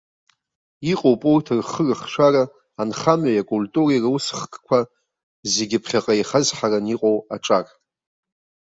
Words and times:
Иҟоуп 0.91 1.21
урҭ 1.33 1.47
рхы-рыхшара 1.59 2.43
анхамҩеи 2.81 3.41
акультуреи 3.41 4.03
русхкқәа 4.03 4.79
зегьы 5.53 5.77
ԥхьаҟа 5.83 6.13
еихазҳараны 6.15 6.89
иҟоу 6.93 7.17
аҿар. 7.35 7.65